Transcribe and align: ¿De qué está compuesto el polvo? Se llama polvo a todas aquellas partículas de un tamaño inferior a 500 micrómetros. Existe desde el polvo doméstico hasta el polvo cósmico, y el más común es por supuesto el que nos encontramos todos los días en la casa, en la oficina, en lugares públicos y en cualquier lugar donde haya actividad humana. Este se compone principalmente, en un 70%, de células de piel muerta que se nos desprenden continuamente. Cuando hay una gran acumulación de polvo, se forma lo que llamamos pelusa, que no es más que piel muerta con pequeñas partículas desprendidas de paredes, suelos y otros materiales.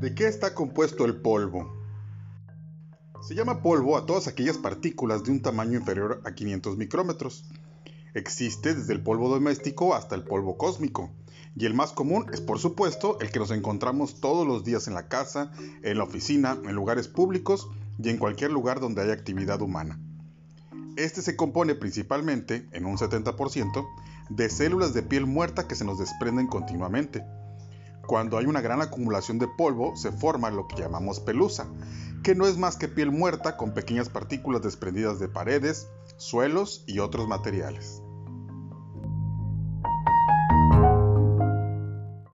¿De 0.00 0.14
qué 0.14 0.26
está 0.28 0.54
compuesto 0.54 1.04
el 1.04 1.20
polvo? 1.20 1.76
Se 3.20 3.34
llama 3.34 3.60
polvo 3.60 3.98
a 3.98 4.06
todas 4.06 4.28
aquellas 4.28 4.56
partículas 4.56 5.24
de 5.24 5.30
un 5.30 5.42
tamaño 5.42 5.78
inferior 5.78 6.22
a 6.24 6.32
500 6.32 6.78
micrómetros. 6.78 7.44
Existe 8.14 8.74
desde 8.74 8.94
el 8.94 9.02
polvo 9.02 9.28
doméstico 9.28 9.94
hasta 9.94 10.14
el 10.14 10.24
polvo 10.24 10.56
cósmico, 10.56 11.10
y 11.54 11.66
el 11.66 11.74
más 11.74 11.92
común 11.92 12.24
es 12.32 12.40
por 12.40 12.58
supuesto 12.58 13.20
el 13.20 13.30
que 13.30 13.40
nos 13.40 13.50
encontramos 13.50 14.22
todos 14.22 14.46
los 14.46 14.64
días 14.64 14.88
en 14.88 14.94
la 14.94 15.06
casa, 15.06 15.52
en 15.82 15.98
la 15.98 16.04
oficina, 16.04 16.56
en 16.64 16.74
lugares 16.74 17.06
públicos 17.06 17.68
y 18.02 18.08
en 18.08 18.16
cualquier 18.16 18.52
lugar 18.52 18.80
donde 18.80 19.02
haya 19.02 19.12
actividad 19.12 19.60
humana. 19.60 20.00
Este 20.96 21.20
se 21.20 21.36
compone 21.36 21.74
principalmente, 21.74 22.66
en 22.72 22.86
un 22.86 22.96
70%, 22.96 23.86
de 24.30 24.48
células 24.48 24.94
de 24.94 25.02
piel 25.02 25.26
muerta 25.26 25.68
que 25.68 25.74
se 25.74 25.84
nos 25.84 25.98
desprenden 25.98 26.46
continuamente. 26.46 27.22
Cuando 28.10 28.38
hay 28.38 28.46
una 28.46 28.60
gran 28.60 28.82
acumulación 28.82 29.38
de 29.38 29.46
polvo, 29.46 29.94
se 29.94 30.10
forma 30.10 30.50
lo 30.50 30.66
que 30.66 30.74
llamamos 30.74 31.20
pelusa, 31.20 31.68
que 32.24 32.34
no 32.34 32.48
es 32.48 32.56
más 32.56 32.76
que 32.76 32.88
piel 32.88 33.12
muerta 33.12 33.56
con 33.56 33.72
pequeñas 33.72 34.08
partículas 34.08 34.62
desprendidas 34.62 35.20
de 35.20 35.28
paredes, 35.28 35.88
suelos 36.16 36.82
y 36.88 36.98
otros 36.98 37.28
materiales. 37.28 38.02